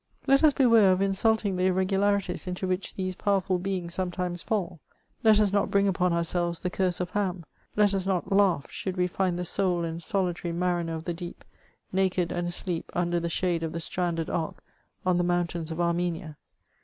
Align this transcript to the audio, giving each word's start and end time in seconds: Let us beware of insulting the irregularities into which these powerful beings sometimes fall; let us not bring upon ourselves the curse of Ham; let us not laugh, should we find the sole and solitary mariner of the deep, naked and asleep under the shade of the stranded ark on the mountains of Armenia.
Let 0.25 0.43
us 0.43 0.51
beware 0.51 0.91
of 0.93 0.99
insulting 1.03 1.57
the 1.57 1.67
irregularities 1.67 2.47
into 2.47 2.67
which 2.67 2.95
these 2.95 3.15
powerful 3.15 3.59
beings 3.59 3.93
sometimes 3.93 4.41
fall; 4.41 4.79
let 5.23 5.39
us 5.39 5.51
not 5.53 5.69
bring 5.69 5.87
upon 5.87 6.11
ourselves 6.11 6.61
the 6.61 6.71
curse 6.71 6.99
of 6.99 7.11
Ham; 7.11 7.45
let 7.75 7.93
us 7.93 8.07
not 8.07 8.31
laugh, 8.31 8.71
should 8.71 8.97
we 8.97 9.05
find 9.05 9.37
the 9.37 9.45
sole 9.45 9.83
and 9.85 10.01
solitary 10.01 10.53
mariner 10.53 10.95
of 10.95 11.03
the 11.03 11.13
deep, 11.13 11.45
naked 11.93 12.31
and 12.31 12.47
asleep 12.47 12.89
under 12.95 13.19
the 13.19 13.29
shade 13.29 13.61
of 13.61 13.73
the 13.73 13.79
stranded 13.79 14.27
ark 14.31 14.63
on 15.05 15.19
the 15.19 15.23
mountains 15.23 15.69
of 15.71 15.79
Armenia. 15.79 16.35